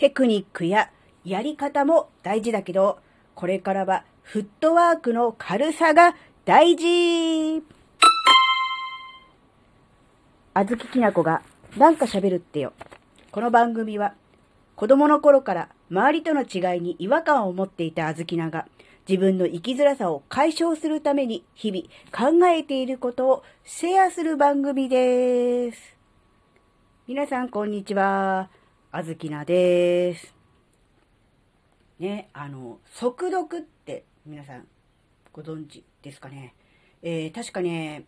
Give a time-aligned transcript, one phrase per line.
[0.00, 0.90] テクニックや
[1.26, 3.00] やり方も大事だけど、
[3.34, 7.62] これからはフットワークの軽さが大事
[10.54, 11.42] あずききなこが
[11.76, 12.72] なんか喋るってよ。
[13.30, 14.14] この番組は
[14.74, 18.66] 子供の頃から周りとの違いに違和感を持っていたあずきなが
[19.06, 25.94] 自分の生きづらさを解消するために日々考えていることをシェアする番組です。
[27.06, 28.48] 皆さんこんにちは。
[28.92, 30.34] あずきなです。
[32.00, 34.66] ね、あの、速読って皆さん
[35.32, 36.54] ご存知ですかね？
[37.00, 38.04] えー、確かね、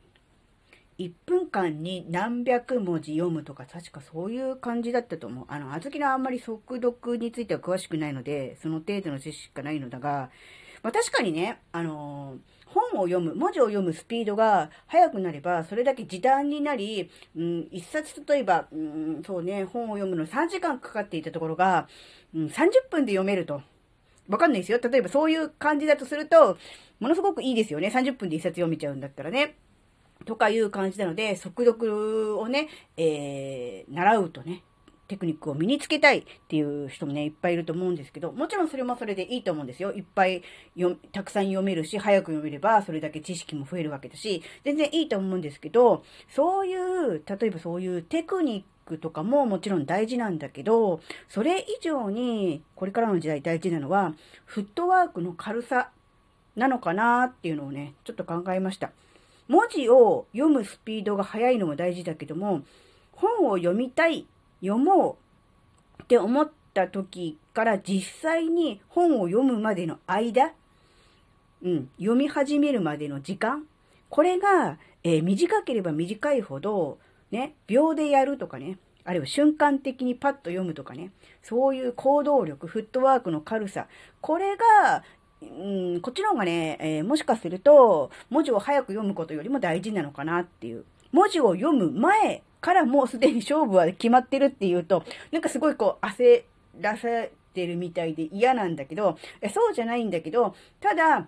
[0.99, 5.45] 1分間に何百文字読むとか、確かそういう感じだったと思う。
[5.47, 10.31] あの、あずきなあんまり速読については詳しくないので、その程度の知識しかないのだが、
[10.83, 21.87] まあ、確かにね、あのー、本を読む、文字を読むスピードが速くなれば、それだけ時短になり、うん、一冊例えば、うん、そうね、本を読むの3時間かかっていたところが、
[22.35, 23.63] うん、30分で読めると。
[24.29, 24.79] わかんないですよ。
[24.83, 26.57] 例えばそういう感じだとすると、
[27.01, 27.89] ものすごくいいですよね。
[27.89, 29.57] 30分で一冊読めちゃうんだったらね。
[30.25, 34.63] とかいう感じなので、速読をね、えー、習うとね、
[35.09, 39.93] テクニックを身につけたいっていう人もね、いっぱいいると思うんですけど、もちろんそれもそれでいいと思うんですよ。
[39.93, 40.43] いっぱい
[40.77, 54.15] 読、たくさん読めるし、早く読めれば、それだけ知識も増えるわけだし、全然いいと思うんですけど、そういう、例えばそういうテクニックとかももちろん大事なんだけど、それ以上に、これからの時代大事なのは、
[54.45, 55.91] フットワークの軽さ
[56.57, 58.93] なのかなっていうのをね、ちょっと考えました。
[59.49, 62.63] 文字を読むスピードが速いのも大事だけども、
[63.13, 64.27] 本を読みたい
[64.63, 65.19] 読も
[65.99, 70.53] うって思った時から実際に本を読むまでの間、
[71.63, 73.65] うん、読み始めるまでの時間、
[74.09, 76.99] これが、えー、短ければ短いほど、
[77.31, 81.11] ね、秒でやるとかね、あるいは瞬間的にパッと読むとかね、
[81.43, 83.89] そういう行動力、フットワークの軽さ、
[84.21, 85.03] これが、
[85.43, 85.45] う
[85.97, 90.85] ん、こっちの方がね、えー、もしかすると、文字を早く読むことよりも大事なのかなっていう。
[91.11, 96.45] 文字を読む前からもうすでに勝負は決まってるっていうと、なんかすごいこう焦
[96.81, 99.19] らせてるみたいで嫌なんだけど、
[99.53, 101.27] そうじゃないんだけど、ただ、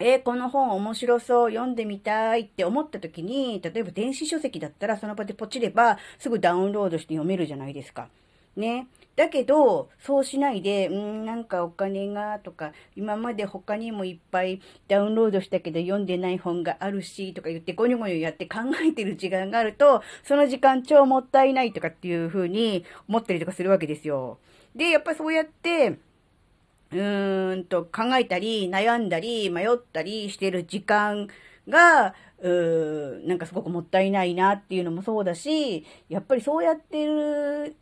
[0.00, 8.08] えー、この本面白そう、読んでみたいって思った時に、例えば電子書籍だったらその場でポチればすぐダウンロードして読めるじゃないですか。
[8.56, 8.88] ね。
[9.14, 24.38] だけど、そうしないで、うん、なんかお金がとか、今まで他にもいっぱいダウンロードしたけど読んでない本があるし、とか言ってゴニョゴニョやって考えてる時間があると、その時間超もったいないとかっていう風に思ったりとかするわけですよ。
[24.74, 25.98] で、やっぱそうやって、
[26.92, 31.28] うーんと考えたり、悩んだり、迷ったりしてる時間
[31.68, 37.76] が、うーなんかすごくもったいないなっていうのもそうだし、やっぱりそうやってる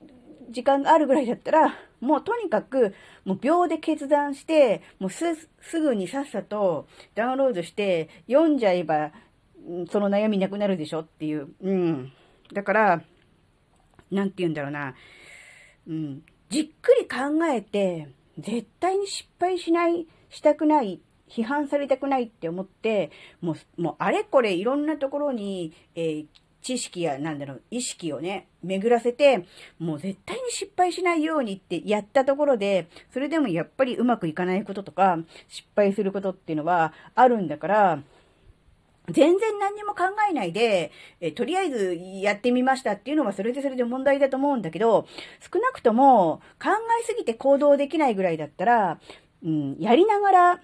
[0.50, 2.94] 時間があるぐらいだったら、もうとにかく、
[3.25, 5.25] もう秒で決断して、もうす、
[5.61, 9.12] すぐにさっさとダウンロードして読んじゃえば、
[9.91, 11.49] その悩みなくなるでしょっていう。
[11.62, 12.12] うん。
[12.53, 13.03] だから、
[14.10, 14.94] なんて言うんだろうな。
[15.87, 16.22] うん。
[16.49, 18.09] じっくり考えて、
[18.39, 23.10] 絶対に失敗しない、したくない、批判されたくないって思って、
[23.41, 26.27] もう、もうあれこれいろんなところに、えー、
[26.62, 29.47] 知識や、なんだろう、意識をね、巡らせて、
[29.78, 38.03] もう絶対に失敗しないようにってやったところで、それでもやっぱりうまくいかないこととか、失敗することっていうのはあるんだから、
[39.09, 45.06] 全然何にも考えないで、えとりあえずやってみましたっていうのはそれでそれで問題だと思うんだけど、
[45.53, 49.00] 少なくとも考えすぎて行動できないぐらいだったら、
[49.44, 50.60] うん、やりながら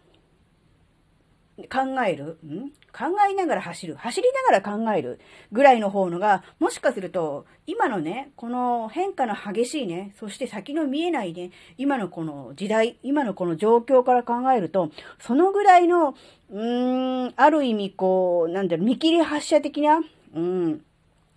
[1.72, 2.70] 考える、ん？
[2.92, 5.20] 考えながら走る、走りながら考える
[5.52, 16.14] ぐらいの方のが、もしかすると、今のね、この変化の激しいね、そして先の見えないね、今のこの時代、今のこの状況から考えると、そのぐらいの、
[16.50, 20.00] うーん、ある意味こう、なんだろう、見切り発車的な、
[20.34, 20.82] うん、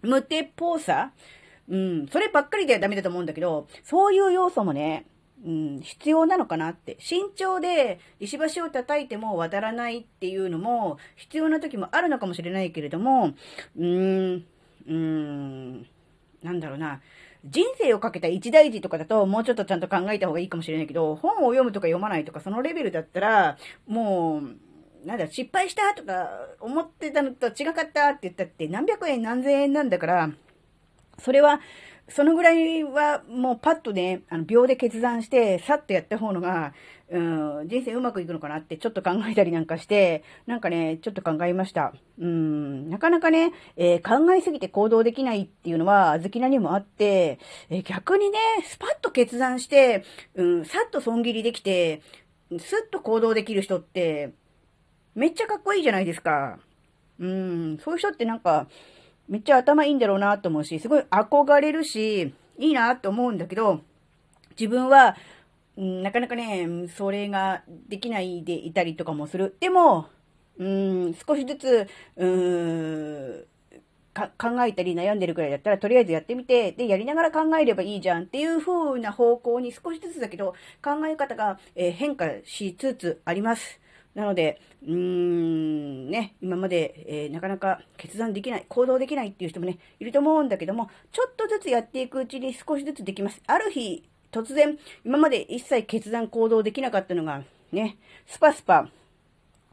[0.02, 1.12] 無鉄砲さ、
[1.70, 5.06] うん、そればっかりではダメだと思うんだけど、そういう要素もね、
[5.46, 6.98] うん、必要なのかなって。
[7.00, 13.34] 慎重で石橋を叩いても渡らないっていうのも必要な時もあるのかもしれないけれども、
[13.78, 14.46] うーん、
[14.88, 15.88] うーん、
[16.44, 17.02] なんだろうな。
[17.46, 23.58] 人生をかけた一大事とかだともうちょっとちゃんと考えた方がいいかもしれないけど、本を読むとか読まないとかそのレベルだったら、
[23.88, 30.30] もう、なんだ、失敗したとか思ってたのと違かったって言ったって何百円何千円なんだから、
[31.20, 31.62] それは、
[32.10, 36.74] そのぐらいはもうパッとね、あの秒で決断して、さっとやった方のが、
[37.12, 37.20] う
[37.64, 41.94] ん、人生うまくいくのかなってちょっと考えたりなんかして、なんかね、ちょっと考えました。
[42.20, 47.40] うん、なかなかね、えー、考えすぎて行動できないっていうのは、あずきなにもあって、
[47.70, 50.04] えー、逆にね、スパッと決断して、
[50.36, 52.02] うん、さっと損切りできて、
[52.58, 54.32] スッと行動できる人って、
[55.16, 56.60] めっちゃかっこいいじゃないですか。
[57.20, 58.68] うん、そういう人ってなんか、
[59.30, 63.82] めっちゃ頭いいんだろうなと思うし、すごい憧れるし、いいなと思うんだけど、
[64.60, 65.16] 自分は、
[65.78, 69.56] なかなかね、それができないでいたりとかもする。
[69.60, 70.08] でも、
[70.58, 71.88] うん、少しずつ、
[72.18, 73.46] うーん、
[74.14, 83.80] 考えたり悩んでるくらいだったら、とりあえずやってみて、で、やりながら考えればいいじゃんっていう風な方向に少しずつだけど、考え方が、え、変化しつつあります。
[84.16, 93.42] なので、うーん、ね、今まで、えー、なかなか決断できない、行動できないっていう人もね、いると思うんだけども、ちょっとずつやっていくうちに少しずつできます。
[93.48, 97.98] ある日、突然、今まで一切決断行動できなかったのが、ね、
[98.28, 98.90] スパスパ、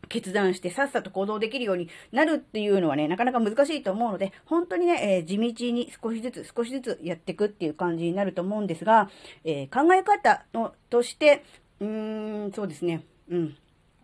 [0.08, 9.10] 決断してさっさと行動できるようになるっていうのはね、なかなか難しいと思うので、本当にね、えー、地道に少しずつ少しずつやっていくっていう感じになると思うんですが、
[9.44, 11.44] えー、考え方のとして、
[11.80, 13.56] うーん、そうですね、うん、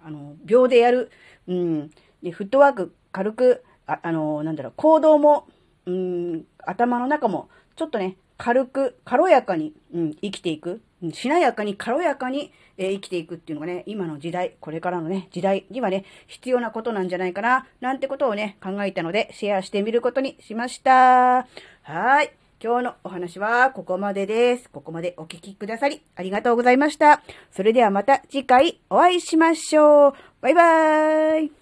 [0.04, 1.10] あの、秒でやる。
[1.48, 1.90] うん。
[2.22, 5.48] で、フットワーク軽く、あ、あの、なんだろう、行動も、
[5.86, 10.82] うん、頭の中も、ちょっとね、軽く、軽やかに、うん、生きていく。
[11.12, 21.46] しなやかに、軽やかに、えー、生きていくっていうのがね、今の時代、これからのね、時代にはね、必要なことなんじゃないかな、なんてことをね、考えたので、シェアしてみることにしました。
[21.82, 22.41] はい。
[22.62, 24.70] 今日のお話はここまでです。
[24.70, 27.20] ここまでお聞きくださりありがとうございました。
[27.50, 30.14] それではまた次回お会いしましょう。
[30.40, 31.61] バイバーイ。